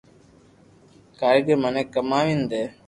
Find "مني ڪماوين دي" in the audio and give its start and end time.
1.61-2.63